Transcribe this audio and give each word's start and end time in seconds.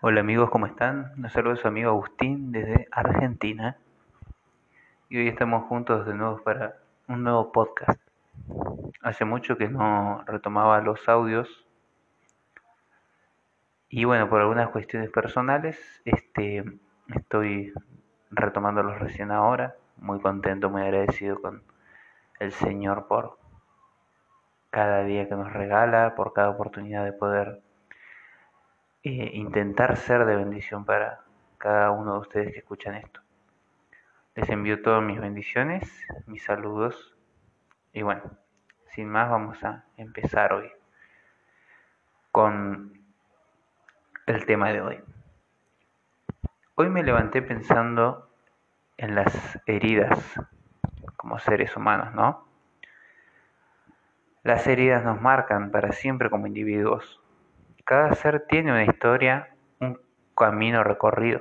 Hola 0.00 0.20
amigos, 0.20 0.48
¿cómo 0.50 0.66
están? 0.66 1.12
Un 1.16 1.28
saludo 1.28 1.54
a 1.54 1.56
su 1.56 1.66
amigo 1.66 1.90
Agustín 1.90 2.52
desde 2.52 2.86
Argentina. 2.92 3.78
Y 5.08 5.18
hoy 5.18 5.26
estamos 5.26 5.64
juntos 5.64 6.06
de 6.06 6.14
nuevo 6.14 6.40
para 6.44 6.76
un 7.08 7.24
nuevo 7.24 7.50
podcast. 7.50 8.00
Hace 9.02 9.24
mucho 9.24 9.58
que 9.58 9.68
no 9.68 10.22
retomaba 10.24 10.80
los 10.82 11.08
audios. 11.08 11.66
Y 13.88 14.04
bueno, 14.04 14.28
por 14.28 14.40
algunas 14.40 14.68
cuestiones 14.68 15.10
personales, 15.10 16.00
este, 16.04 16.62
estoy 17.12 17.72
retomándolos 18.30 19.00
recién 19.00 19.32
ahora. 19.32 19.74
Muy 19.96 20.20
contento, 20.20 20.70
muy 20.70 20.82
agradecido 20.82 21.42
con 21.42 21.64
el 22.38 22.52
Señor 22.52 23.08
por 23.08 23.36
cada 24.70 25.02
día 25.02 25.28
que 25.28 25.34
nos 25.34 25.52
regala, 25.52 26.14
por 26.14 26.34
cada 26.34 26.50
oportunidad 26.50 27.04
de 27.04 27.12
poder 27.12 27.62
eh, 29.08 29.30
intentar 29.32 29.96
ser 29.96 30.26
de 30.26 30.36
bendición 30.36 30.84
para 30.84 31.20
cada 31.56 31.90
uno 31.92 32.12
de 32.12 32.18
ustedes 32.18 32.52
que 32.52 32.58
escuchan 32.58 32.94
esto. 32.94 33.22
Les 34.34 34.46
envío 34.50 34.82
todas 34.82 35.02
mis 35.02 35.18
bendiciones, 35.18 35.90
mis 36.26 36.44
saludos 36.44 37.16
y 37.94 38.02
bueno, 38.02 38.22
sin 38.90 39.08
más 39.08 39.30
vamos 39.30 39.64
a 39.64 39.86
empezar 39.96 40.52
hoy 40.52 40.70
con 42.32 43.00
el 44.26 44.44
tema 44.44 44.68
de 44.72 44.82
hoy. 44.82 45.00
Hoy 46.74 46.90
me 46.90 47.02
levanté 47.02 47.40
pensando 47.40 48.30
en 48.98 49.14
las 49.14 49.58
heridas 49.64 50.38
como 51.16 51.38
seres 51.38 51.74
humanos, 51.74 52.12
¿no? 52.12 52.46
Las 54.42 54.66
heridas 54.66 55.02
nos 55.02 55.18
marcan 55.18 55.70
para 55.70 55.92
siempre 55.92 56.28
como 56.28 56.46
individuos. 56.46 57.22
Cada 57.88 58.14
ser 58.16 58.46
tiene 58.46 58.70
una 58.70 58.84
historia, 58.84 59.48
un 59.80 59.98
camino 60.36 60.84
recorrido. 60.84 61.40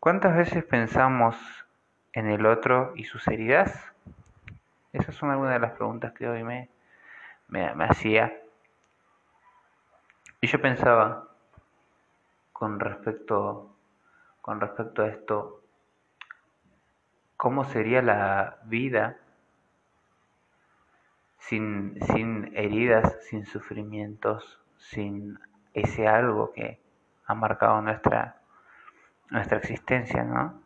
¿Cuántas 0.00 0.34
veces 0.34 0.64
pensamos 0.64 1.36
en 2.14 2.30
el 2.30 2.46
otro 2.46 2.94
y 2.96 3.04
sus 3.04 3.28
heridas? 3.28 3.92
Esas 4.94 5.14
son 5.14 5.30
algunas 5.30 5.52
de 5.52 5.58
las 5.58 5.72
preguntas 5.72 6.14
que 6.14 6.26
hoy 6.26 6.42
me, 6.42 6.70
hacía. 7.84 8.40
Y 10.40 10.46
yo 10.46 10.62
pensaba 10.62 11.28
con 12.54 12.80
respecto, 12.80 13.76
con 14.40 14.62
respecto 14.62 15.02
a 15.02 15.08
esto, 15.08 15.62
¿cómo 17.36 17.64
sería 17.64 18.00
la 18.00 18.60
vida 18.64 19.18
sin, 21.36 22.00
sin 22.14 22.56
heridas, 22.56 23.14
sin 23.26 23.44
sufrimientos, 23.44 24.62
sin 24.78 25.38
ese 25.74 26.08
algo 26.08 26.52
que 26.52 26.80
ha 27.26 27.34
marcado 27.34 27.80
nuestra, 27.82 28.36
nuestra 29.30 29.58
existencia, 29.58 30.22
¿no? 30.22 30.62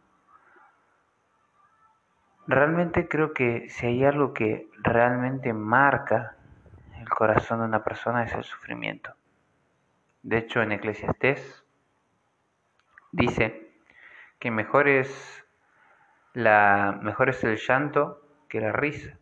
Realmente 2.47 3.09
creo 3.09 3.33
que 3.33 3.69
si 3.69 3.87
hay 3.87 4.05
algo 4.05 4.35
que 4.35 4.69
realmente 4.83 5.53
marca 5.53 6.37
el 6.99 7.09
corazón 7.09 7.61
de 7.61 7.67
una 7.67 7.85
persona 7.85 8.25
es 8.25 8.33
el 8.35 8.45
sufrimiento. 8.45 9.15
De 10.23 10.39
hecho, 10.39 10.61
en 10.61 10.73
Eclesiastés 10.73 11.65
dice 13.13 13.73
que 14.39 14.51
mejor 14.51 14.89
es, 14.89 15.45
la, 16.35 16.99
mejor 17.03 17.31
es 17.31 17.43
el 17.45 17.57
llanto 17.57 18.21
que 18.49 18.61
la 18.61 18.73
risa, 18.73 19.17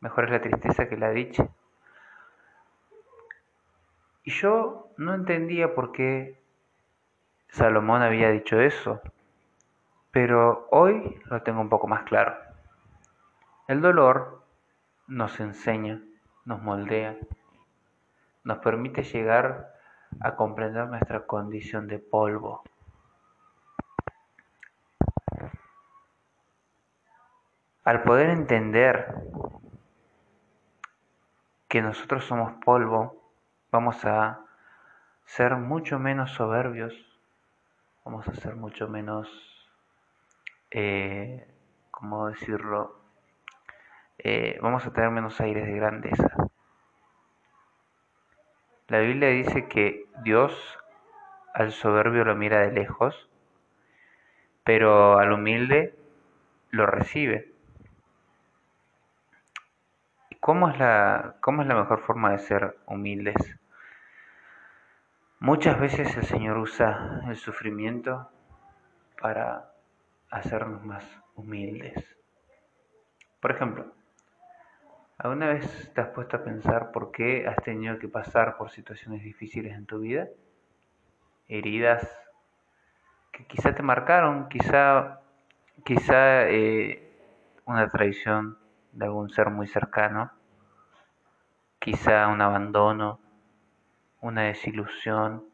mejor 0.00 0.24
es 0.24 0.30
la 0.30 0.40
tristeza 0.40 0.88
que 0.88 0.96
la 0.96 1.10
dicha. 1.10 1.48
Y 4.26 4.32
yo 4.32 4.88
no 4.96 5.14
entendía 5.14 5.72
por 5.72 5.92
qué 5.92 6.36
Salomón 7.48 8.02
había 8.02 8.28
dicho 8.32 8.58
eso, 8.60 9.00
pero 10.10 10.66
hoy 10.72 11.20
lo 11.26 11.42
tengo 11.44 11.60
un 11.60 11.68
poco 11.68 11.86
más 11.86 12.02
claro. 12.02 12.34
El 13.68 13.80
dolor 13.80 14.42
nos 15.06 15.38
enseña, 15.38 16.02
nos 16.44 16.60
moldea, 16.60 17.16
nos 18.42 18.58
permite 18.58 19.04
llegar 19.04 19.72
a 20.20 20.34
comprender 20.34 20.88
nuestra 20.88 21.24
condición 21.24 21.86
de 21.86 22.00
polvo. 22.00 22.64
Al 27.84 28.02
poder 28.02 28.30
entender 28.30 29.14
que 31.68 31.80
nosotros 31.80 32.24
somos 32.24 32.54
polvo, 32.64 33.25
vamos 33.76 34.02
a 34.06 34.40
ser 35.26 35.54
mucho 35.56 35.98
menos 35.98 36.30
soberbios, 36.30 36.94
vamos 38.06 38.26
a 38.26 38.34
ser 38.34 38.56
mucho 38.56 38.88
menos, 38.88 39.28
eh, 40.70 41.46
¿cómo 41.90 42.28
decirlo? 42.28 42.98
Eh, 44.16 44.58
vamos 44.62 44.86
a 44.86 44.94
tener 44.94 45.10
menos 45.10 45.38
aires 45.42 45.66
de 45.66 45.74
grandeza. 45.74 46.34
La 48.88 49.00
Biblia 49.00 49.28
dice 49.28 49.68
que 49.68 50.06
Dios 50.24 50.78
al 51.52 51.70
soberbio 51.72 52.24
lo 52.24 52.34
mira 52.34 52.60
de 52.60 52.72
lejos, 52.72 53.28
pero 54.64 55.18
al 55.18 55.32
humilde 55.32 55.94
lo 56.70 56.86
recibe. 56.86 57.52
¿Cómo 60.40 60.70
es 60.70 60.78
la, 60.78 61.34
cómo 61.42 61.60
es 61.60 61.68
la 61.68 61.74
mejor 61.74 62.00
forma 62.00 62.32
de 62.32 62.38
ser 62.38 62.78
humildes? 62.86 63.58
Muchas 65.40 65.78
veces 65.78 66.16
el 66.16 66.24
Señor 66.24 66.56
usa 66.56 67.20
el 67.28 67.36
sufrimiento 67.36 68.30
para 69.20 69.70
hacernos 70.30 70.82
más 70.82 71.04
humildes. 71.34 72.16
Por 73.38 73.50
ejemplo, 73.50 73.92
¿alguna 75.18 75.48
vez 75.48 75.92
te 75.94 76.00
has 76.00 76.08
puesto 76.08 76.38
a 76.38 76.42
pensar 76.42 76.90
por 76.90 77.12
qué 77.12 77.46
has 77.46 77.56
tenido 77.62 77.98
que 77.98 78.08
pasar 78.08 78.56
por 78.56 78.70
situaciones 78.70 79.22
difíciles 79.22 79.74
en 79.74 79.84
tu 79.84 79.98
vida? 79.98 80.26
Heridas 81.48 82.02
que 83.30 83.44
quizá 83.44 83.74
te 83.74 83.82
marcaron, 83.82 84.48
quizá, 84.48 85.20
quizá 85.84 86.48
eh, 86.48 87.12
una 87.66 87.86
traición 87.88 88.56
de 88.92 89.04
algún 89.04 89.28
ser 89.28 89.50
muy 89.50 89.66
cercano, 89.66 90.32
quizá 91.78 92.26
un 92.28 92.40
abandono, 92.40 93.20
una 94.26 94.42
desilusión, 94.42 95.48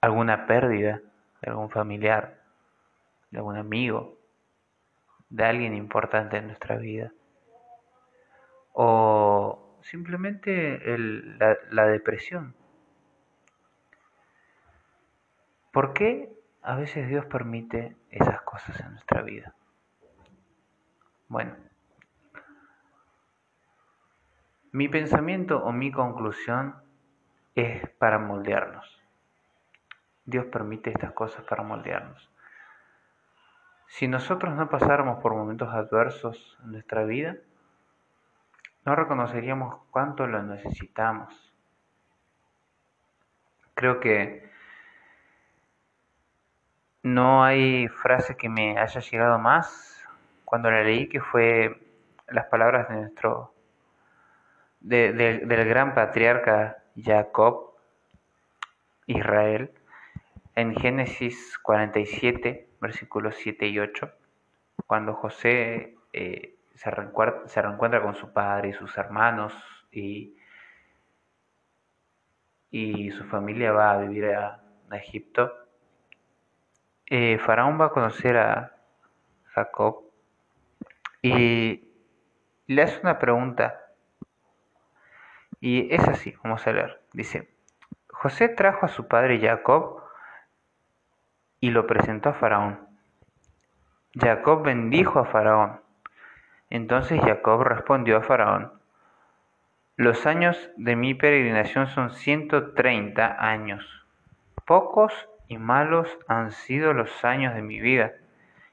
alguna 0.00 0.46
pérdida 0.46 1.00
de 1.40 1.50
algún 1.50 1.70
familiar, 1.70 2.42
de 3.30 3.38
algún 3.38 3.56
amigo, 3.56 4.18
de 5.28 5.44
alguien 5.44 5.74
importante 5.74 6.36
en 6.36 6.46
nuestra 6.46 6.76
vida. 6.76 7.12
O 8.72 9.78
simplemente 9.82 10.80
la, 11.38 11.56
la 11.70 11.86
depresión. 11.86 12.54
¿Por 15.72 15.92
qué 15.92 16.32
a 16.62 16.76
veces 16.76 17.08
Dios 17.08 17.26
permite 17.26 17.96
esas 18.10 18.40
cosas 18.42 18.80
en 18.80 18.92
nuestra 18.92 19.22
vida? 19.22 19.54
Bueno, 21.28 21.54
mi 24.72 24.88
pensamiento 24.88 25.62
o 25.62 25.72
mi 25.72 25.90
conclusión 25.90 26.76
es 27.54 27.88
para 27.98 28.18
moldearnos. 28.18 29.02
Dios 30.24 30.46
permite 30.46 30.90
estas 30.90 31.12
cosas 31.12 31.44
para 31.44 31.62
moldearnos. 31.62 32.30
Si 33.86 34.06
nosotros 34.06 34.54
no 34.54 34.68
pasáramos 34.68 35.20
por 35.22 35.34
momentos 35.34 35.72
adversos 35.72 36.58
en 36.62 36.72
nuestra 36.72 37.04
vida, 37.04 37.36
no 38.84 38.94
reconoceríamos 38.94 39.80
cuánto 39.90 40.26
lo 40.26 40.42
necesitamos. 40.42 41.52
Creo 43.74 44.00
que 44.00 44.50
no 47.02 47.44
hay 47.44 47.88
frase 47.88 48.36
que 48.36 48.48
me 48.48 48.78
haya 48.78 49.00
llegado 49.00 49.38
más 49.38 50.04
cuando 50.44 50.70
la 50.70 50.82
leí, 50.82 51.08
que 51.08 51.20
fue 51.20 51.80
las 52.28 52.46
palabras 52.46 52.88
de 52.88 52.96
nuestro, 52.96 53.54
del 54.88 55.68
gran 55.68 55.94
patriarca 55.94 56.78
Jacob, 56.96 57.74
Israel, 59.06 59.70
en 60.54 60.74
Génesis 60.74 61.58
47, 61.58 62.68
versículos 62.80 63.34
7 63.36 63.68
y 63.68 63.78
8, 63.78 64.10
cuando 64.86 65.14
José 65.14 65.94
eh, 66.12 66.56
se, 66.74 66.90
reencuentra, 66.90 68.02
con 68.02 68.14
su 68.14 68.32
padre 68.32 68.70
y 68.70 68.72
sus 68.72 68.96
hermanos 68.96 69.52
y, 69.92 70.34
y 72.70 73.10
su 73.10 73.24
familia 73.24 73.72
va 73.72 73.92
a 73.92 73.98
vivir 73.98 74.26
a, 74.26 74.62
Egipto, 74.90 75.52
eh, 77.04 77.38
Faraón 77.44 77.78
va 77.78 77.86
a 77.86 77.90
conocer 77.90 78.38
a 78.38 78.74
Jacob 79.48 80.02
y 81.20 81.84
le 82.66 82.82
hace 82.82 83.00
una 83.02 83.18
pregunta 83.18 83.87
Y 85.60 85.92
es 85.94 86.06
así, 86.08 86.34
vamos 86.42 86.66
a 86.66 86.72
leer. 86.72 87.00
Dice, 87.12 87.48
José 88.08 88.48
trajo 88.48 88.86
a 88.86 88.88
su 88.88 89.08
padre 89.08 89.40
Jacob 89.40 90.02
y 91.60 91.70
lo 91.70 91.86
presentó 91.86 92.30
a 92.30 92.34
Faraón. 92.34 92.80
Jacob 94.14 94.62
bendijo 94.62 95.18
a 95.18 95.24
Faraón. 95.24 95.80
Entonces 96.70 97.20
Jacob 97.20 97.62
respondió 97.62 98.18
a 98.18 98.22
Faraón, 98.22 98.78
los 99.96 100.26
años 100.26 100.70
de 100.76 100.94
mi 100.94 101.14
peregrinación 101.14 101.88
son 101.88 102.10
130 102.10 103.44
años. 103.44 104.06
Pocos 104.64 105.28
y 105.48 105.58
malos 105.58 106.08
han 106.28 106.52
sido 106.52 106.92
los 106.92 107.24
años 107.24 107.52
de 107.54 107.62
mi 107.62 107.80
vida, 107.80 108.12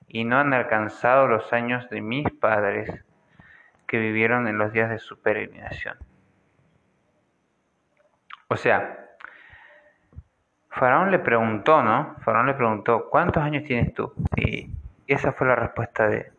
y 0.07 0.23
no 0.23 0.37
han 0.37 0.53
alcanzado 0.53 1.25
los 1.25 1.51
años 1.51 1.89
de 1.89 2.01
mis 2.01 2.29
padres 2.29 3.03
que 3.87 3.97
vivieron 3.97 4.47
en 4.47 4.59
los 4.59 4.71
días 4.71 4.91
de 4.91 4.99
su 4.99 5.19
peregrinación. 5.19 5.97
O 8.56 8.57
sea, 8.57 9.10
Faraón 10.69 11.12
le 11.12 11.19
preguntó, 11.19 11.84
¿no? 11.84 12.16
Faraón 12.22 12.48
le 12.48 12.54
preguntó, 12.54 13.10
¿cuántos 13.10 13.44
años 13.44 13.66
tienes 13.66 13.94
tú? 13.94 14.13
Y 14.38 14.72
esa 15.07 15.34
fue 15.34 15.48
la 15.48 15.57
respuesta 15.57 16.07
de 16.07 16.31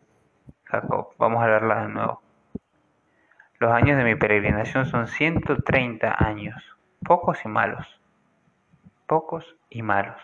Jacob. 0.63 1.09
Vamos 1.19 1.43
a 1.43 1.47
leerla 1.47 1.83
de 1.83 1.89
nuevo. 1.89 2.23
Los 3.59 3.71
años 3.71 3.99
de 3.99 4.03
mi 4.03 4.15
peregrinación 4.15 4.87
son 4.87 5.05
130 5.07 6.15
años, 6.17 6.75
pocos 7.05 7.45
y 7.45 7.49
malos. 7.49 8.01
Pocos 9.05 9.55
y 9.69 9.83
malos 9.83 10.19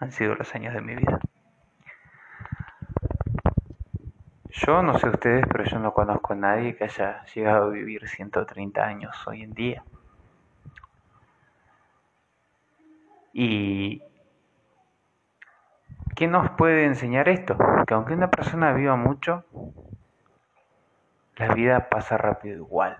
han 0.00 0.12
sido 0.12 0.34
los 0.34 0.54
años 0.54 0.74
de 0.74 0.82
mi 0.82 0.96
vida. 0.96 1.18
Yo 4.50 4.82
no 4.82 4.98
sé 4.98 5.08
ustedes, 5.08 5.46
pero 5.50 5.64
yo 5.64 5.78
no 5.78 5.94
conozco 5.94 6.34
a 6.34 6.36
nadie 6.36 6.76
que 6.76 6.84
haya 6.84 7.24
llegado 7.34 7.68
a 7.68 7.70
vivir 7.70 8.06
130 8.06 8.84
años 8.84 9.16
hoy 9.26 9.44
en 9.44 9.54
día. 9.54 9.82
¿Y 13.32 14.02
qué 16.16 16.26
nos 16.26 16.50
puede 16.50 16.84
enseñar 16.84 17.28
esto? 17.28 17.56
Que 17.86 17.94
aunque 17.94 18.14
una 18.14 18.30
persona 18.30 18.72
viva 18.72 18.96
mucho, 18.96 19.44
la 21.36 21.54
vida 21.54 21.88
pasa 21.88 22.16
rápido 22.18 22.56
igual. 22.56 22.98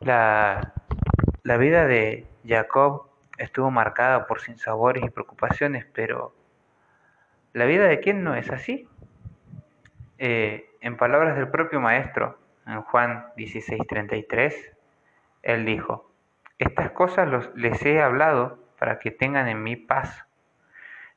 La, 0.00 0.72
la 1.42 1.56
vida 1.56 1.86
de 1.86 2.26
Jacob 2.46 3.06
estuvo 3.38 3.70
marcada 3.70 4.26
por 4.26 4.40
sinsabores 4.40 5.04
y 5.04 5.10
preocupaciones, 5.10 5.86
pero 5.92 6.34
la 7.52 7.64
vida 7.64 7.86
de 7.86 8.00
quién 8.00 8.22
no 8.22 8.34
es 8.34 8.50
así. 8.50 8.88
Eh, 10.18 10.70
en 10.80 10.96
palabras 10.96 11.36
del 11.36 11.48
propio 11.48 11.80
maestro, 11.80 12.38
en 12.66 12.82
Juan 12.82 13.26
16:33, 13.36 14.54
él 15.42 15.64
dijo, 15.64 16.11
estas 16.62 16.90
cosas 16.92 17.54
les 17.54 17.84
he 17.84 18.00
hablado 18.00 18.58
para 18.78 18.98
que 18.98 19.10
tengan 19.10 19.48
en 19.48 19.62
mí 19.62 19.76
paz. 19.76 20.26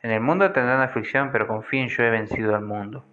En 0.01 0.11
el 0.11 0.21
mundo 0.21 0.51
tendrán 0.51 0.81
aflicción, 0.81 1.31
pero 1.31 1.47
confíen, 1.47 1.87
yo 1.87 2.03
he 2.03 2.09
vencido 2.09 2.55
al 2.55 2.63
mundo. 2.63 3.05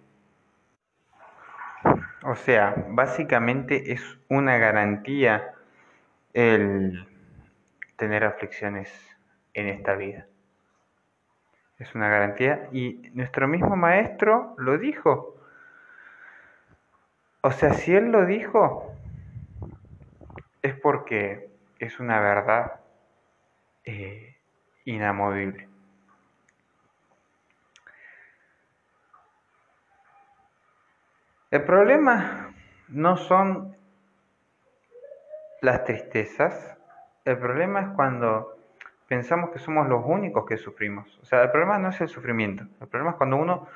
O 2.23 2.35
sea, 2.35 2.75
básicamente 2.89 3.91
es 3.91 4.01
una 4.29 4.57
garantía 4.57 5.53
el 6.33 7.07
tener 7.97 8.23
aflicciones 8.23 8.91
en 9.53 9.67
esta 9.67 9.95
vida. 9.95 10.27
Es 11.79 11.93
una 11.95 12.07
garantía 12.07 12.69
y 12.71 13.09
nuestro 13.13 13.47
mismo 13.47 13.75
maestro 13.75 14.55
lo 14.57 14.77
dijo. 14.77 15.37
O 17.41 17.51
sea, 17.51 17.73
si 17.73 17.93
él 17.93 18.11
lo 18.11 18.25
dijo, 18.25 18.93
es 20.61 20.75
porque 20.75 21.52
es 21.83 21.99
una 21.99 22.19
verdad 22.19 22.79
eh, 23.83 24.37
inamovible. 24.85 25.67
El 31.51 31.63
problema 31.63 32.53
no 32.87 33.17
son 33.17 33.75
las 35.61 35.83
tristezas, 35.83 36.77
el 37.25 37.37
problema 37.37 37.81
es 37.81 37.87
cuando 37.95 38.57
pensamos 39.07 39.51
que 39.51 39.59
somos 39.59 39.87
los 39.87 40.03
únicos 40.05 40.45
que 40.45 40.57
sufrimos. 40.57 41.19
O 41.21 41.25
sea, 41.25 41.43
el 41.43 41.51
problema 41.51 41.77
no 41.77 41.89
es 41.89 42.01
el 42.01 42.07
sufrimiento, 42.07 42.63
el 42.81 42.87
problema 42.87 43.11
es 43.11 43.17
cuando 43.17 43.37
uno 43.37 43.67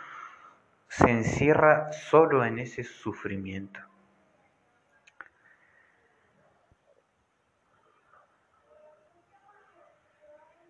se 0.87 1.11
encierra 1.11 1.91
solo 1.91 2.45
en 2.45 2.59
ese 2.59 2.83
sufrimiento. 2.83 3.79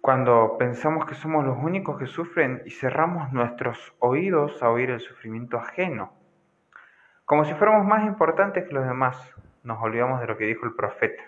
Cuando 0.08 0.56
pensamos 0.58 1.06
que 1.06 1.16
somos 1.16 1.44
los 1.44 1.58
únicos 1.58 2.00
que 2.00 2.08
sufren 2.08 2.62
y 2.64 2.72
cerramos 2.72 3.34
nuestros 3.34 3.94
oídos 4.00 4.64
a 4.64 4.70
oír 4.70 4.90
el 4.90 5.02
sufrimiento 5.02 5.58
ajeno. 5.58 6.14
Como 7.26 7.44
si 7.44 7.54
fuéramos 7.56 7.86
más 7.86 8.06
importantes 8.06 8.66
que 8.66 8.74
los 8.74 8.88
demás, 8.88 9.18
nos 9.64 9.84
olvidamos 9.84 10.22
de 10.22 10.28
lo 10.28 10.38
que 10.38 10.46
dijo 10.46 10.66
el 10.66 10.76
profeta. 10.76 11.22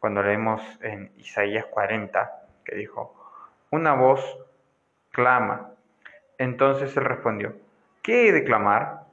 Cuando 0.00 0.24
leemos 0.24 0.60
en 0.82 1.12
Isaías 1.18 1.66
40, 1.66 2.32
que 2.64 2.74
dijo, 2.74 3.14
una 3.70 3.94
voz 3.94 4.40
clama. 5.12 5.70
Entonces 6.38 6.96
él 6.96 7.04
respondió, 7.04 7.54
¿qué 8.02 8.26
he 8.26 8.32
de 8.32 8.42
clamar? 8.42 9.04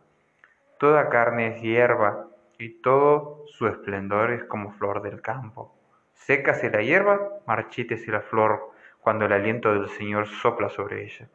Toda 0.80 1.10
carne 1.10 1.50
es 1.50 1.62
hierba 1.62 2.25
y 2.57 2.81
todo 2.81 3.44
su 3.45 3.68
esplendor 3.68 4.31
es 4.31 4.44
como 4.45 4.72
flor 4.72 5.04
del 5.04 5.22
campo. 5.22 5.75
Sécase 6.19 6.69
la 6.69 6.81
hierba, 6.81 7.39
marchítese 7.48 8.12
la 8.12 8.21
flor 8.21 8.71
cuando 9.00 9.25
el 9.25 9.31
aliento 9.31 9.74
del 9.74 9.89
Señor 9.89 10.27
sopla 10.27 10.69
sobre 10.69 11.04
ella. 11.06 11.30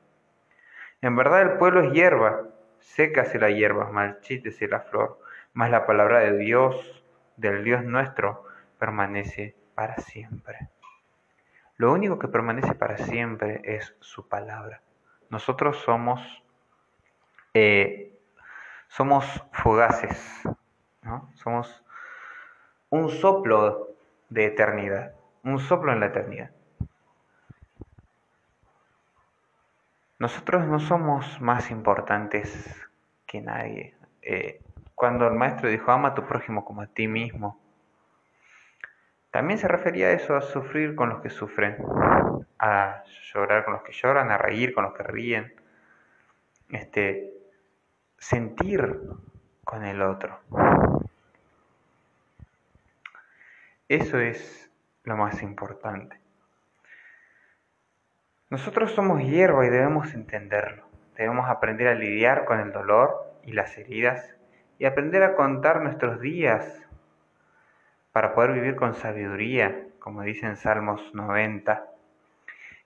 En 1.00 1.16
verdad 1.16 1.40
el 1.40 1.56
pueblo 1.56 1.80
es 1.80 1.92
hierba, 1.92 2.42
sécase 2.80 3.38
la 3.38 3.50
hierba, 3.50 3.90
marchítese 3.90 4.68
la 4.68 4.80
flor, 4.80 5.18
mas 5.54 5.70
la 5.70 5.86
palabra 5.86 6.20
de 6.20 6.36
Dios, 6.36 7.02
del 7.36 7.64
Dios 7.64 7.82
nuestro, 7.82 8.44
permanece 8.78 9.56
para 9.74 9.96
siempre. 9.96 10.68
Lo 11.76 11.90
único 11.90 12.18
que 12.18 12.28
permanece 12.28 12.74
para 12.74 12.98
siempre 12.98 13.62
es 13.64 13.96
su 14.00 14.28
palabra. 14.28 14.82
Nosotros 15.30 15.78
somos, 15.78 16.44
eh, 17.54 18.12
somos 18.88 19.24
fugaces, 19.50 20.42
¿no? 21.02 21.32
somos 21.34 21.82
un 22.90 23.08
soplo 23.08 23.93
de 24.28 24.46
eternidad, 24.46 25.14
un 25.42 25.58
soplo 25.58 25.92
en 25.92 26.00
la 26.00 26.06
eternidad. 26.06 26.50
Nosotros 30.18 30.66
no 30.66 30.80
somos 30.80 31.40
más 31.40 31.70
importantes 31.70 32.88
que 33.26 33.40
nadie. 33.40 33.94
Eh, 34.22 34.60
cuando 34.94 35.26
el 35.26 35.34
maestro 35.34 35.68
dijo, 35.68 35.90
ama 35.90 36.08
a 36.08 36.14
tu 36.14 36.24
prójimo 36.24 36.64
como 36.64 36.82
a 36.82 36.86
ti 36.86 37.08
mismo, 37.08 37.60
también 39.30 39.58
se 39.58 39.66
refería 39.66 40.06
a 40.06 40.12
eso, 40.12 40.36
a 40.36 40.40
sufrir 40.40 40.94
con 40.94 41.08
los 41.08 41.20
que 41.20 41.28
sufren, 41.28 41.76
a 42.58 43.02
llorar 43.32 43.64
con 43.64 43.74
los 43.74 43.82
que 43.82 43.92
lloran, 43.92 44.30
a 44.30 44.38
reír 44.38 44.72
con 44.72 44.84
los 44.84 44.94
que 44.94 45.02
ríen, 45.02 45.52
este, 46.70 47.32
sentir 48.16 49.00
con 49.64 49.84
el 49.84 50.00
otro. 50.02 50.38
Eso 53.88 54.18
es 54.18 54.70
lo 55.02 55.16
más 55.16 55.42
importante. 55.42 56.18
Nosotros 58.48 58.92
somos 58.92 59.22
hierba 59.22 59.66
y 59.66 59.68
debemos 59.68 60.14
entenderlo. 60.14 60.84
Debemos 61.16 61.50
aprender 61.50 61.88
a 61.88 61.94
lidiar 61.94 62.46
con 62.46 62.60
el 62.60 62.72
dolor 62.72 63.38
y 63.42 63.52
las 63.52 63.76
heridas 63.76 64.34
y 64.78 64.86
aprender 64.86 65.22
a 65.22 65.34
contar 65.34 65.82
nuestros 65.82 66.18
días 66.20 66.82
para 68.12 68.34
poder 68.34 68.52
vivir 68.52 68.74
con 68.76 68.94
sabiduría, 68.94 69.86
como 69.98 70.22
dice 70.22 70.46
en 70.46 70.56
Salmos 70.56 71.14
90, 71.14 71.86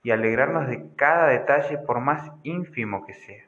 y 0.03 0.11
alegrarnos 0.11 0.67
de 0.67 0.91
cada 0.97 1.29
detalle 1.29 1.79
por 1.79 2.01
más 2.01 2.33
ínfimo 2.43 3.07
que 3.07 3.15
sea. 3.15 3.45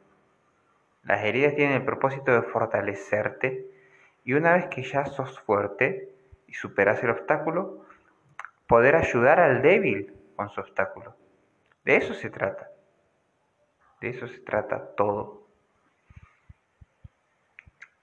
Las 1.02 1.25
heridas 1.25 1.57
tienen 1.57 1.76
el 1.76 1.85
propósito 1.85 2.33
de 2.33 2.42
fortalecerte 2.42 3.66
y 4.25 4.35
una 4.35 4.52
vez 4.52 4.66
que 4.66 4.83
ya 4.83 5.07
sos 5.07 5.40
fuerte, 5.40 6.10
y 6.50 6.54
superas 6.54 7.02
el 7.02 7.11
obstáculo, 7.11 7.87
poder 8.66 8.97
ayudar 8.97 9.40
al 9.40 9.62
débil 9.62 10.12
con 10.37 10.50
su 10.50 10.61
obstáculo. 10.61 11.16
De 11.85 11.97
eso 11.97 12.12
se 12.12 12.28
trata. 12.28 12.69
De 14.00 14.11
eso 14.11 14.26
se 14.26 14.40
trata 14.40 14.95
todo. 14.97 15.47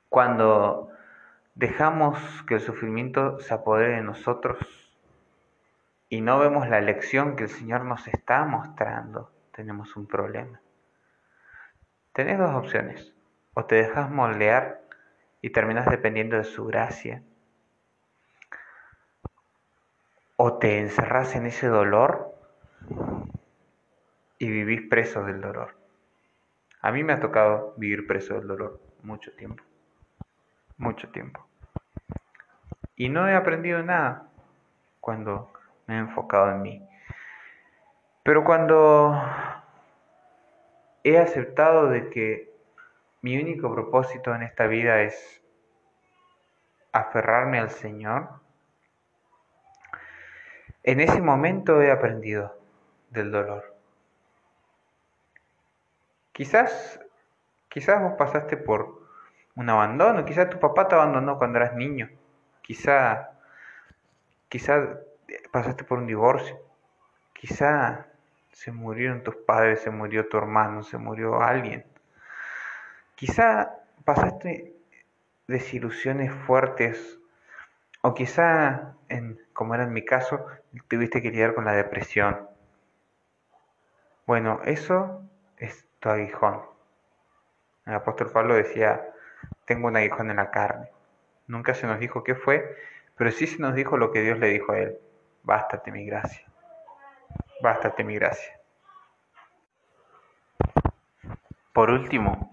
Cuando 0.10 0.90
dejamos 1.56 2.18
que 2.48 2.56
el 2.56 2.62
sufrimiento 2.62 3.40
se 3.40 3.54
apodere 3.54 3.98
de 3.98 4.04
nosotros 4.04 4.58
y 6.08 6.22
no 6.22 6.40
vemos 6.40 6.70
la 6.70 6.80
lección 6.80 7.36
que 7.36 7.44
el 7.44 7.50
Señor 7.50 7.84
nos 7.84 8.08
está 8.08 8.46
mostrando, 8.46 9.32
tenemos 9.52 9.96
un 9.98 10.08
problema. 10.08 10.62
Tenés 12.14 12.40
dos 12.40 12.56
opciones. 12.56 13.14
O 13.54 13.66
te 13.66 13.76
dejas 13.76 14.10
moldear 14.10 14.82
y 15.42 15.50
terminas 15.50 15.88
dependiendo 15.88 16.38
de 16.38 16.44
su 16.44 16.66
gracia. 16.66 17.24
O 20.36 20.57
te 20.68 21.38
en 21.38 21.46
ese 21.46 21.68
dolor 21.68 22.36
y 24.38 24.50
vivís 24.50 24.82
preso 24.90 25.24
del 25.24 25.40
dolor. 25.40 25.78
A 26.82 26.92
mí 26.92 27.06
me 27.06 27.14
ha 27.14 27.22
tocado 27.22 27.74
vivir 27.78 28.06
preso 28.06 28.34
del 28.34 28.50
dolor 28.50 28.82
mucho 29.02 29.32
tiempo. 29.32 29.64
Mucho 30.76 31.10
tiempo. 31.10 31.48
Y 32.98 33.08
no 33.08 33.30
he 33.30 33.36
aprendido 33.36 33.82
nada 33.82 34.28
cuando 35.00 35.54
me 35.86 35.96
he 35.96 36.00
enfocado 36.00 36.52
en 36.52 36.62
mí. 36.62 36.86
Pero 38.24 38.44
cuando 38.44 39.18
he 41.06 41.18
aceptado 41.18 41.88
de 41.88 42.10
que 42.10 42.54
mi 43.22 43.42
único 43.42 43.74
propósito 43.74 44.36
en 44.36 44.44
esta 44.44 44.68
vida 44.68 45.02
es 45.02 45.42
aferrarme 46.92 47.58
al 47.58 47.70
Señor, 47.70 48.46
en 50.88 51.02
ese 51.02 51.22
momento 51.22 51.82
he 51.82 51.92
aprendido 51.92 52.58
del 53.10 53.30
dolor. 53.30 53.76
Quizás, 56.32 57.02
quizás 57.68 58.02
vos 58.02 58.14
pasaste 58.18 58.56
por 58.56 59.06
un 59.58 59.70
abandono, 59.70 60.24
quizás 60.24 60.50
tu 60.50 60.62
papá 60.62 60.88
te 60.88 60.96
abandonó 60.96 61.38
cuando 61.38 61.58
eras 61.58 61.76
niño, 61.76 62.10
quizás, 62.62 63.28
quizás 64.48 64.98
pasaste 65.52 65.84
por 65.84 65.98
un 65.98 66.08
divorcio, 66.08 66.58
quizás 67.34 68.06
se 68.54 68.72
murieron 68.72 69.24
tus 69.24 69.36
padres, 69.36 69.82
se 69.82 69.90
murió 69.90 70.30
tu 70.30 70.38
hermano, 70.38 70.84
se 70.84 70.98
murió 70.98 71.42
alguien. 71.42 71.86
Quizá 73.16 73.74
pasaste 74.06 74.74
desilusiones 75.48 76.32
fuertes 76.32 77.17
o 78.02 78.14
quizá, 78.14 78.96
en, 79.10 79.40
como 79.54 79.76
era 79.76 79.84
en 79.84 79.94
mi 79.94 80.06
caso, 80.06 80.46
tuviste 80.88 81.22
que 81.22 81.32
lidiar 81.32 81.54
con 81.54 81.66
la 81.66 81.74
depresión. 81.74 82.48
Bueno, 84.26 84.62
eso 84.66 85.24
es 85.58 85.88
tu 86.00 86.10
aguijón. 86.10 86.62
El 87.86 87.96
apóstol 87.96 88.32
Pablo 88.32 88.56
decía, 88.56 89.02
tengo 89.66 89.88
un 89.88 89.98
aguijón 89.98 90.30
en 90.30 90.38
la 90.38 90.52
carne. 90.52 90.90
Nunca 91.48 91.74
se 91.74 91.88
nos 91.88 92.00
dijo 92.00 92.24
qué 92.24 92.36
fue, 92.36 92.76
pero 93.16 93.32
sí 93.32 93.48
se 93.48 93.62
nos 93.62 93.74
dijo 93.74 93.98
lo 93.98 94.12
que 94.12 94.22
Dios 94.22 94.38
le 94.40 94.48
dijo 94.48 94.74
a 94.74 94.80
él. 94.80 94.98
Bástate 95.44 95.92
mi 95.92 96.06
gracia. 96.06 96.46
Bástate 97.62 98.04
mi 98.04 98.16
gracia. 98.16 98.60
Por 101.74 101.90
último, 101.90 102.50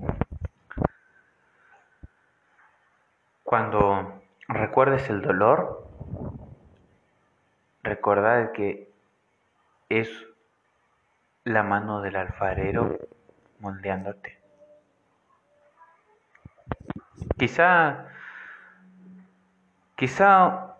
cuando 3.42 4.23
recuerdes 4.48 5.08
el 5.10 5.22
dolor, 5.22 5.86
recordad 7.82 8.52
que 8.52 8.90
es 9.88 10.08
la 11.44 11.62
mano 11.62 12.00
del 12.00 12.16
alfarero 12.16 12.98
moldeándote. 13.60 14.38
Quizá, 17.38 18.06
quizá 19.96 20.76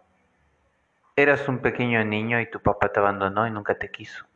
eras 1.17 1.49
un 1.49 1.59
pequeño 1.59 2.05
niño 2.05 2.41
y 2.41 2.51
tu 2.51 2.61
papá 2.61 2.93
te 2.93 3.01
abandonó 3.01 3.47
y 3.47 3.51
nunca 3.51 3.77
te 3.77 3.91
quiso. 3.91 4.27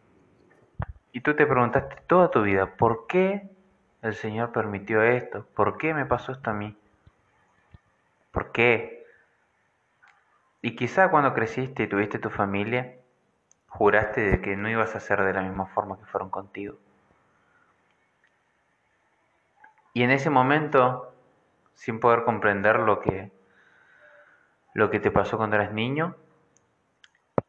Y 1.13 1.21
tú 1.21 1.35
te 1.35 1.47
preguntaste 1.47 1.97
toda 2.07 2.31
tu 2.31 2.43
vida, 2.43 2.77
¿por 2.77 3.07
qué 3.07 3.49
el 4.03 4.15
Señor 4.15 4.53
permitió 4.53 5.03
esto? 5.03 5.47
¿Por 5.55 5.79
qué 5.79 5.95
me 5.95 6.07
pasó 6.07 6.33
esto 6.33 6.51
a 6.51 6.55
mí? 6.55 6.77
¿Por 8.31 8.53
qué? 8.53 8.98
Y 10.61 10.75
quizá 10.75 11.11
cuando 11.11 11.35
creciste 11.35 11.85
y 11.85 11.89
tuviste 11.89 12.19
tu 12.19 12.31
familia, 12.31 12.97
juraste 13.69 14.21
de 14.23 14.41
que 14.41 14.57
no 14.57 14.69
ibas 14.69 14.97
a 14.97 15.01
ser 15.01 15.23
de 15.23 15.33
la 15.33 15.43
misma 15.43 15.67
forma 15.67 15.99
que 15.99 16.07
fueron 16.07 16.31
contigo. 16.31 16.77
Y 19.95 20.03
en 20.03 20.11
ese 20.11 20.31
momento, 20.31 21.13
sin 21.75 22.01
poder 22.01 22.25
comprender 22.25 22.81
lo 22.81 23.01
que, 23.01 23.31
lo 24.75 24.91
que 24.91 25.01
te 25.01 25.11
pasó 25.11 25.37
cuando 25.37 25.57
eras 25.57 25.73
niño, 25.73 26.17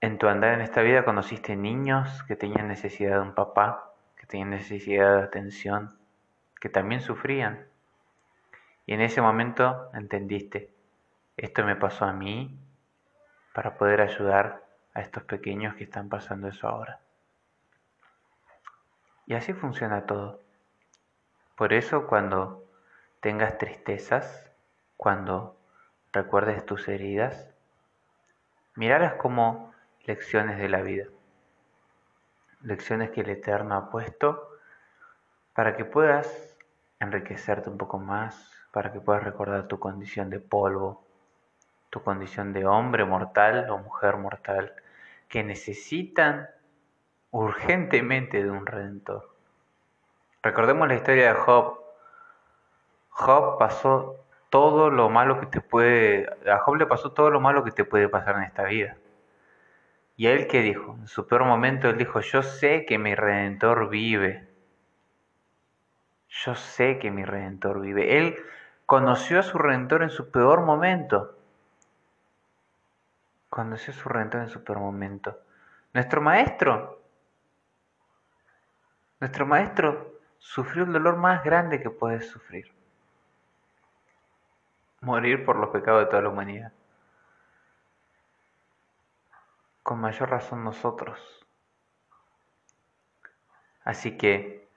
en 0.01 0.17
tu 0.17 0.27
andar 0.27 0.53
en 0.53 0.61
esta 0.61 0.81
vida 0.81 1.03
conociste 1.03 1.55
niños 1.55 2.23
que 2.23 2.35
tenían 2.35 2.67
necesidad 2.67 3.15
de 3.15 3.21
un 3.21 3.33
papá, 3.33 3.91
que 4.15 4.25
tenían 4.25 4.51
necesidad 4.51 5.17
de 5.17 5.23
atención, 5.23 5.97
que 6.61 6.69
también 6.69 7.01
sufrían. 7.01 7.67
Y 8.85 8.93
en 8.93 9.01
ese 9.01 9.21
momento 9.21 9.89
entendiste, 9.93 10.71
esto 11.37 11.63
me 11.65 11.75
pasó 11.75 12.05
a 12.05 12.13
mí 12.13 12.57
para 13.59 13.75
poder 13.75 13.99
ayudar 13.99 14.63
a 14.93 15.01
estos 15.01 15.23
pequeños 15.23 15.75
que 15.75 15.83
están 15.83 16.07
pasando 16.07 16.47
eso 16.47 16.65
ahora. 16.65 17.01
Y 19.27 19.33
así 19.33 19.51
funciona 19.51 20.05
todo. 20.05 20.39
Por 21.57 21.73
eso 21.73 22.07
cuando 22.07 22.63
tengas 23.19 23.57
tristezas, 23.57 24.49
cuando 24.95 25.57
recuerdes 26.13 26.65
tus 26.65 26.87
heridas, 26.87 27.53
miralas 28.75 29.15
como 29.15 29.73
lecciones 30.05 30.57
de 30.57 30.69
la 30.69 30.81
vida. 30.81 31.07
Lecciones 32.61 33.09
que 33.09 33.19
el 33.19 33.29
Eterno 33.29 33.75
ha 33.75 33.89
puesto 33.89 34.51
para 35.53 35.75
que 35.75 35.83
puedas 35.83 36.55
enriquecerte 37.01 37.69
un 37.69 37.77
poco 37.77 37.99
más, 37.99 38.53
para 38.71 38.93
que 38.93 39.01
puedas 39.01 39.25
recordar 39.25 39.67
tu 39.67 39.79
condición 39.79 40.29
de 40.29 40.39
polvo, 40.39 41.08
tu 41.89 42.03
condición 42.03 42.53
de 42.53 42.65
hombre 42.65 43.05
mortal 43.05 43.69
o 43.69 43.77
mujer 43.77 44.17
mortal, 44.17 44.73
que 45.27 45.43
necesitan 45.43 46.49
urgentemente 47.31 48.43
de 48.43 48.49
un 48.49 48.65
redentor. 48.65 49.29
Recordemos 50.41 50.87
la 50.87 50.95
historia 50.95 51.33
de 51.33 51.39
Job. 51.39 51.79
Job 53.09 53.57
pasó 53.59 54.25
todo 54.49 54.89
lo 54.89 55.09
malo 55.09 55.39
que 55.39 55.45
te 55.45 55.61
puede, 55.61 56.27
a 56.49 56.59
Job 56.59 56.75
le 56.75 56.85
pasó 56.85 57.11
todo 57.11 57.29
lo 57.29 57.39
malo 57.39 57.63
que 57.63 57.71
te 57.71 57.85
puede 57.85 58.09
pasar 58.09 58.37
en 58.37 58.43
esta 58.43 58.63
vida. 58.63 58.97
Y 60.15 60.27
a 60.27 60.33
él 60.33 60.47
que 60.47 60.61
dijo, 60.61 60.97
en 60.99 61.07
su 61.07 61.27
peor 61.27 61.45
momento 61.45 61.89
él 61.89 61.97
dijo, 61.97 62.19
yo 62.19 62.43
sé 62.43 62.85
que 62.85 62.97
mi 62.97 63.15
redentor 63.15 63.89
vive. 63.89 64.47
Yo 66.27 66.55
sé 66.55 66.99
que 66.99 67.09
mi 67.09 67.23
redentor 67.23 67.79
vive. 67.79 68.17
Él 68.17 68.35
conoció 68.85 69.39
a 69.39 69.43
su 69.43 69.57
redentor 69.57 70.03
en 70.03 70.09
su 70.09 70.29
peor 70.29 70.61
momento. 70.61 71.38
Conoció 73.59 73.91
a 73.91 73.97
su 73.97 74.07
redentor 74.07 74.39
en 74.39 74.47
su 74.47 74.63
peor 74.63 74.79
momento. 74.79 75.37
Nuestro 75.93 76.21
maestro, 76.21 77.01
nuestro 79.19 79.45
maestro 79.45 80.13
sufrió 80.37 80.85
el 80.85 80.93
dolor 80.93 81.17
más 81.17 81.43
grande 81.43 81.81
que 81.81 81.89
puedes 81.89 82.29
sufrir. 82.29 82.73
Morir 85.01 85.43
por 85.43 85.57
los 85.57 85.71
pecados 85.71 86.05
de 86.05 86.09
toda 86.09 86.21
la 86.21 86.29
humanidad. 86.29 86.71
Con 89.83 89.99
mayor 89.99 90.29
razón 90.29 90.63
nosotros. 90.63 91.19
Así 93.83 94.17
que 94.17 94.69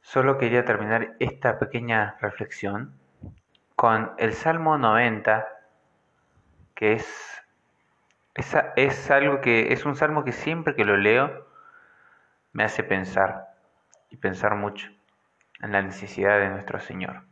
solo 0.00 0.38
quería 0.38 0.64
terminar 0.64 1.14
esta 1.18 1.58
pequeña 1.58 2.16
reflexión 2.22 3.03
con 3.84 4.14
el 4.16 4.32
Salmo 4.32 4.78
90, 4.78 5.46
que 6.74 6.94
es, 6.94 7.44
es, 8.34 9.10
algo 9.10 9.42
que 9.42 9.74
es 9.74 9.84
un 9.84 9.94
salmo 9.94 10.24
que 10.24 10.32
siempre 10.32 10.74
que 10.74 10.86
lo 10.86 10.96
leo 10.96 11.46
me 12.54 12.64
hace 12.64 12.82
pensar 12.82 13.54
y 14.08 14.16
pensar 14.16 14.54
mucho 14.54 14.88
en 15.60 15.72
la 15.72 15.82
necesidad 15.82 16.38
de 16.38 16.48
nuestro 16.48 16.80
Señor. 16.80 17.24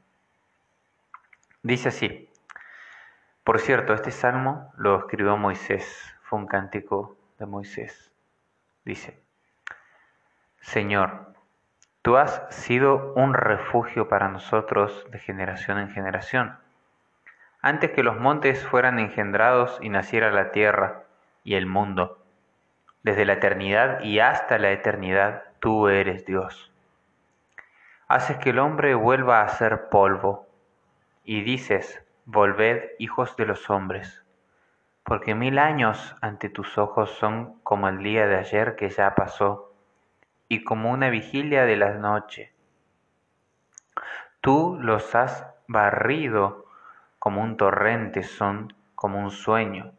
Dice 1.63 1.89
así, 1.89 2.29
por 3.45 3.59
cierto, 3.59 3.95
este 3.95 4.11
salmo 4.11 4.75
lo 4.77 4.99
escribió 4.99 5.39
Moisés, 5.39 6.15
fue 6.21 6.39
un 6.39 6.47
cántico 6.47 7.17
de 7.39 7.47
Moisés. 7.47 8.13
Dice, 8.85 9.19
Señor, 10.61 11.33
tú 12.03 12.17
has 12.17 12.43
sido 12.51 13.15
un 13.15 13.33
refugio 13.33 14.09
para 14.09 14.29
nosotros 14.29 15.07
de 15.11 15.19
generación 15.19 15.79
en 15.79 15.91
generación. 15.91 16.59
Antes 17.61 17.93
que 17.93 18.03
los 18.03 18.19
montes 18.19 18.67
fueran 18.67 18.99
engendrados 18.99 19.79
y 19.81 19.89
naciera 19.89 20.33
la 20.33 20.51
tierra 20.51 21.05
y 21.45 21.55
el 21.55 21.67
mundo, 21.67 22.19
desde 23.05 23.25
la 23.25 23.35
eternidad 23.35 24.01
y 24.01 24.19
hasta 24.19 24.59
la 24.59 24.73
eternidad, 24.73 25.45
tú 25.61 25.89
eres 25.89 26.27
Dios. 26.27 26.73
Haces 28.09 28.37
que 28.39 28.51
el 28.51 28.59
hombre 28.59 28.95
vuelva 28.95 29.43
a 29.43 29.49
ser 29.49 29.89
polvo, 29.89 30.49
y 31.25 31.43
dices, 31.43 32.05
volved 32.25 32.91
hijos 32.99 33.37
de 33.37 33.47
los 33.47 33.71
hombres, 33.71 34.25
porque 35.05 35.37
mil 35.37 35.59
años 35.59 36.17
ante 36.21 36.49
tus 36.49 36.79
ojos 36.79 37.11
son 37.13 37.61
como 37.63 37.89
el 37.89 38.03
día 38.03 38.27
de 38.27 38.37
ayer 38.37 38.75
que 38.75 38.89
ya 38.89 39.15
pasó, 39.15 39.72
y 40.53 40.65
como 40.65 40.91
una 40.91 41.09
vigilia 41.09 41.65
de 41.65 41.77
la 41.77 41.95
noche. 41.95 42.53
Tú 44.43 44.77
los 44.79 45.15
has 45.15 45.47
barrido 45.67 46.67
como 47.19 47.41
un 47.41 47.57
torrente, 47.57 48.23
son 48.23 48.75
como 48.95 49.19
un 49.19 49.31
sueño. 49.31 49.93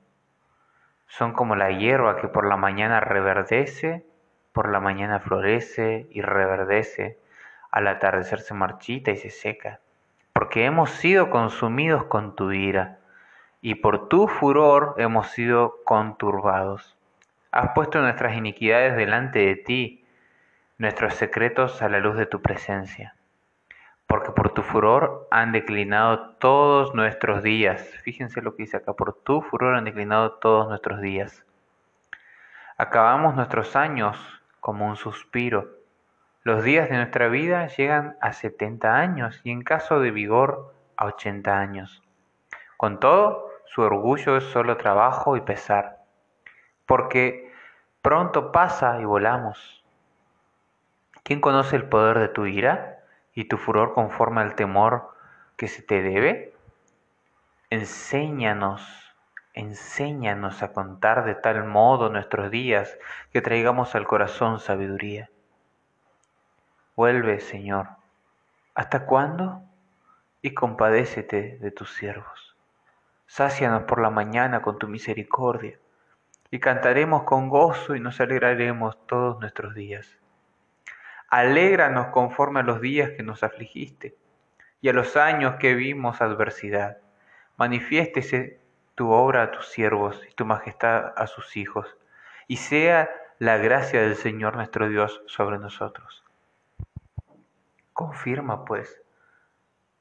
Son 1.07 1.33
como 1.33 1.55
la 1.55 1.71
hierba 1.71 2.17
que 2.17 2.27
por 2.27 2.47
la 2.47 2.55
mañana 2.55 2.99
reverdece, 2.99 4.05
por 4.51 4.71
la 4.71 4.79
mañana 4.79 5.19
florece 5.19 6.05
y 6.11 6.21
reverdece, 6.21 7.17
al 7.71 7.87
atardecer 7.87 8.39
se 8.39 8.53
marchita 8.53 9.09
y 9.09 9.17
se 9.17 9.31
seca, 9.31 9.79
porque 10.33 10.65
hemos 10.65 10.91
sido 10.91 11.31
consumidos 11.31 12.03
con 12.03 12.35
tu 12.35 12.51
ira, 12.51 12.99
y 13.59 13.73
por 13.73 14.07
tu 14.07 14.27
furor 14.27 14.93
hemos 14.99 15.29
sido 15.29 15.77
conturbados. 15.83 16.95
Has 17.51 17.71
puesto 17.73 17.99
nuestras 18.01 18.35
iniquidades 18.37 18.95
delante 18.95 19.39
de 19.39 19.55
ti, 19.55 20.02
nuestros 20.77 21.15
secretos 21.15 21.81
a 21.81 21.89
la 21.89 21.99
luz 21.99 22.17
de 22.17 22.25
tu 22.25 22.41
presencia. 22.41 23.15
Porque 24.07 24.31
por 24.31 24.53
tu 24.53 24.61
furor 24.61 25.27
han 25.31 25.51
declinado 25.51 26.35
todos 26.35 26.93
nuestros 26.93 27.43
días. 27.43 27.81
Fíjense 28.03 28.41
lo 28.41 28.55
que 28.55 28.63
dice 28.63 28.77
acá, 28.77 28.93
por 28.93 29.13
tu 29.13 29.41
furor 29.41 29.75
han 29.75 29.85
declinado 29.85 30.33
todos 30.33 30.67
nuestros 30.67 31.01
días. 31.01 31.45
Acabamos 32.77 33.35
nuestros 33.35 33.75
años 33.75 34.17
como 34.59 34.87
un 34.87 34.95
suspiro. 34.95 35.69
Los 36.43 36.63
días 36.63 36.89
de 36.89 36.97
nuestra 36.97 37.27
vida 37.27 37.67
llegan 37.67 38.17
a 38.21 38.33
70 38.33 38.95
años 38.95 39.41
y 39.43 39.51
en 39.51 39.63
caso 39.63 39.99
de 39.99 40.11
vigor 40.11 40.73
a 40.97 41.05
80 41.05 41.57
años. 41.57 42.03
Con 42.77 42.99
todo, 42.99 43.49
su 43.65 43.81
orgullo 43.81 44.37
es 44.37 44.43
solo 44.43 44.77
trabajo 44.77 45.37
y 45.37 45.41
pesar 45.41 46.03
porque 46.85 47.51
pronto 48.01 48.51
pasa 48.51 48.99
y 49.01 49.05
volamos. 49.05 49.82
¿Quién 51.23 51.39
conoce 51.39 51.77
el 51.77 51.87
poder 51.87 52.19
de 52.19 52.27
tu 52.27 52.45
ira 52.45 52.99
y 53.33 53.45
tu 53.45 53.57
furor 53.57 53.93
conforme 53.93 54.41
al 54.41 54.55
temor 54.55 55.15
que 55.55 55.69
se 55.69 55.81
te 55.81 56.01
debe? 56.01 56.53
Enséñanos, 57.69 59.15
enséñanos 59.53 60.61
a 60.63 60.73
contar 60.73 61.23
de 61.23 61.35
tal 61.35 61.63
modo 61.63 62.09
nuestros 62.09 62.51
días 62.51 62.97
que 63.31 63.41
traigamos 63.41 63.95
al 63.95 64.05
corazón 64.05 64.59
sabiduría. 64.59 65.29
Vuelve, 66.97 67.39
Señor, 67.39 67.87
¿hasta 68.75 69.05
cuándo? 69.05 69.63
Y 70.41 70.53
compadécete 70.53 71.57
de 71.57 71.71
tus 71.71 71.93
siervos. 71.93 72.57
Sácianos 73.27 73.83
por 73.83 74.01
la 74.01 74.09
mañana 74.09 74.61
con 74.61 74.77
tu 74.77 74.89
misericordia 74.89 75.79
y 76.51 76.59
cantaremos 76.59 77.23
con 77.23 77.47
gozo 77.47 77.95
y 77.95 78.01
nos 78.01 78.19
alegraremos 78.19 79.07
todos 79.07 79.39
nuestros 79.39 79.73
días. 79.73 80.19
Alégranos 81.33 82.09
conforme 82.09 82.59
a 82.59 82.63
los 82.63 82.79
días 82.79 83.09
que 83.17 83.23
nos 83.23 83.41
afligiste 83.41 84.15
y 84.81 84.89
a 84.89 84.93
los 84.93 85.17
años 85.17 85.55
que 85.55 85.73
vimos 85.73 86.21
adversidad. 86.21 86.99
Manifiéstese 87.57 88.59
tu 88.93 89.09
obra 89.09 89.41
a 89.41 89.49
tus 89.49 89.67
siervos 89.67 90.21
y 90.29 90.35
tu 90.35 90.45
majestad 90.45 91.11
a 91.17 91.25
sus 91.25 91.57
hijos, 91.57 91.97
y 92.47 92.57
sea 92.57 93.09
la 93.39 93.57
gracia 93.57 93.99
del 94.01 94.15
Señor 94.15 94.55
nuestro 94.55 94.87
Dios 94.87 95.23
sobre 95.25 95.57
nosotros. 95.57 96.23
Confirma, 97.93 98.63
pues, 98.63 99.01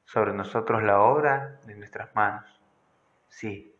sobre 0.05 0.33
nosotros 0.33 0.83
la 0.83 1.01
obra 1.01 1.59
de 1.65 1.73
nuestras 1.73 2.13
manos. 2.13 2.61
Sí, 3.29 3.75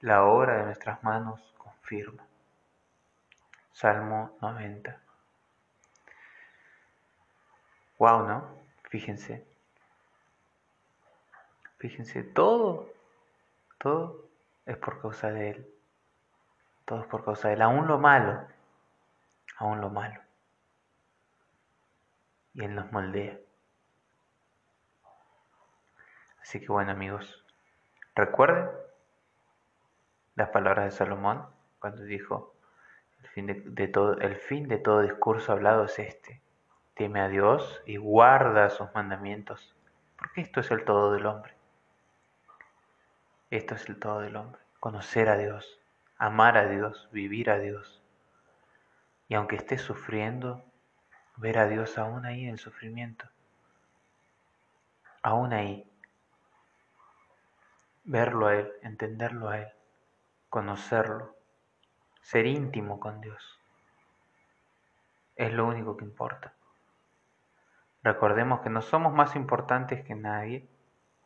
la 0.00 0.24
obra 0.24 0.56
de 0.56 0.64
nuestras 0.64 1.04
manos 1.04 1.42
firma. 1.82 2.26
Salmo 3.70 4.38
90. 4.40 5.03
Wow, 8.04 8.26
¿no? 8.26 8.44
Fíjense. 8.90 9.46
Fíjense, 11.78 12.22
todo, 12.22 12.92
todo 13.78 14.28
es 14.66 14.76
por 14.76 15.00
causa 15.00 15.30
de 15.30 15.52
Él. 15.52 15.74
Todo 16.84 17.00
es 17.00 17.06
por 17.06 17.24
causa 17.24 17.48
de 17.48 17.54
Él. 17.54 17.62
Aún 17.62 17.86
lo 17.88 17.98
malo, 17.98 18.46
aún 19.56 19.80
lo 19.80 19.88
malo. 19.88 20.20
Y 22.52 22.62
Él 22.64 22.74
nos 22.74 22.92
moldea. 22.92 23.38
Así 26.42 26.60
que 26.60 26.68
bueno 26.68 26.92
amigos, 26.92 27.42
recuerden 28.14 28.68
las 30.34 30.50
palabras 30.50 30.84
de 30.84 30.90
Salomón 30.90 31.46
cuando 31.78 32.02
dijo, 32.02 32.54
el 33.22 33.28
fin 33.28 33.46
de, 33.46 34.18
el 34.20 34.36
fin 34.36 34.68
de 34.68 34.76
todo 34.76 35.00
discurso 35.00 35.52
hablado 35.52 35.86
es 35.86 35.98
este, 35.98 36.43
teme 36.94 37.20
a 37.20 37.28
Dios 37.28 37.82
y 37.86 37.96
guarda 37.96 38.70
sus 38.70 38.92
mandamientos, 38.94 39.74
porque 40.16 40.40
esto 40.40 40.60
es 40.60 40.70
el 40.70 40.84
todo 40.84 41.12
del 41.12 41.26
hombre. 41.26 41.54
Esto 43.50 43.74
es 43.74 43.88
el 43.88 43.98
todo 43.98 44.20
del 44.20 44.36
hombre, 44.36 44.60
conocer 44.80 45.28
a 45.28 45.36
Dios, 45.36 45.80
amar 46.18 46.56
a 46.56 46.66
Dios, 46.66 47.08
vivir 47.12 47.50
a 47.50 47.58
Dios. 47.58 48.02
Y 49.28 49.34
aunque 49.34 49.56
estés 49.56 49.82
sufriendo, 49.82 50.64
ver 51.36 51.58
a 51.58 51.66
Dios 51.66 51.98
aún 51.98 52.26
ahí 52.26 52.44
en 52.44 52.50
el 52.50 52.58
sufrimiento, 52.58 53.28
aún 55.22 55.52
ahí, 55.52 55.88
verlo 58.04 58.46
a 58.46 58.56
Él, 58.56 58.72
entenderlo 58.82 59.48
a 59.48 59.58
Él, 59.58 59.68
conocerlo, 60.48 61.34
ser 62.22 62.46
íntimo 62.46 63.00
con 63.00 63.20
Dios. 63.20 63.60
Es 65.36 65.52
lo 65.52 65.66
único 65.66 65.96
que 65.96 66.04
importa. 66.04 66.54
Recordemos 68.04 68.60
que 68.60 68.68
no 68.68 68.82
somos 68.82 69.14
más 69.14 69.34
importantes 69.34 70.04
que 70.04 70.14
nadie, 70.14 70.68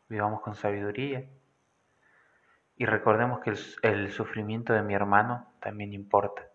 vivamos 0.08 0.40
con 0.42 0.54
sabiduría. 0.54 1.24
Y 2.76 2.86
recordemos 2.86 3.40
que 3.40 3.52
el, 3.82 4.12
sufrimiento 4.12 4.72
de 4.72 4.82
mi 4.82 4.94
hermano 4.94 5.50
también 5.58 5.92
importa. 5.92 6.46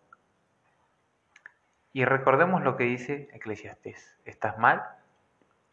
Y 1.92 2.06
recordemos 2.06 2.64
lo 2.64 2.78
que 2.78 2.86
dice 2.86 3.30
Eclesiastés. 3.34 4.18
¿Estás 4.24 4.58
mal? 4.58 4.84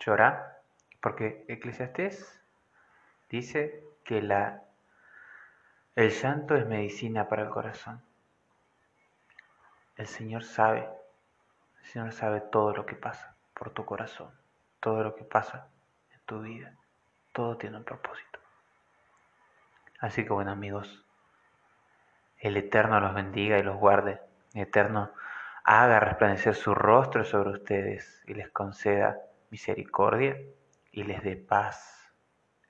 Llora. 0.00 0.58
Porque 1.00 1.44
Eclesiastés 1.46 2.42
dice 3.30 3.84
que 4.02 4.20
la, 4.20 4.64
el 5.94 6.10
llanto 6.10 6.56
es 6.56 6.66
medicina 6.66 7.28
para 7.28 7.42
el 7.42 7.50
corazón. 7.50 8.02
El 9.94 10.08
Señor 10.08 10.42
sabe, 10.42 10.88
el 11.82 11.86
Señor 11.86 12.12
sabe 12.12 12.40
todo 12.40 12.74
lo 12.74 12.84
que 12.84 12.96
pasa 12.96 13.36
por 13.60 13.68
tu 13.68 13.84
corazón, 13.84 14.32
todo 14.80 15.02
lo 15.02 15.14
que 15.14 15.24
pasa 15.24 15.68
en 16.12 16.20
tu 16.26 16.40
vida, 16.40 16.74
todo 17.32 17.56
tiene 17.56 17.76
un 17.76 17.84
propósito. 17.84 18.40
Así 20.00 20.24
que 20.24 20.32
bueno 20.32 20.50
amigos, 20.50 21.04
el 22.38 22.56
Eterno 22.56 23.00
los 23.00 23.14
bendiga 23.14 23.58
y 23.58 23.62
los 23.62 23.76
guarde, 23.76 24.20
el 24.54 24.62
Eterno 24.62 25.12
haga 25.64 26.00
resplandecer 26.00 26.54
su 26.54 26.74
rostro 26.74 27.24
sobre 27.24 27.50
ustedes 27.50 28.22
y 28.26 28.34
les 28.34 28.50
conceda 28.50 29.18
misericordia 29.50 30.36
y 30.92 31.04
les 31.04 31.22
dé 31.22 31.36
paz 31.36 32.12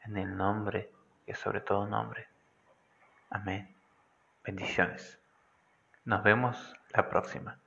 en 0.04 0.16
el 0.16 0.36
nombre 0.36 0.90
que 1.24 1.34
sobre 1.34 1.60
todo 1.60 1.86
nombre. 1.86 2.26
Amén. 3.30 3.74
Bendiciones. 4.44 5.20
Nos 6.04 6.22
vemos 6.24 6.74
la 6.92 7.08
próxima. 7.08 7.58